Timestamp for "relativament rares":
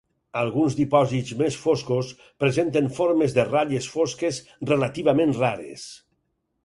4.73-5.85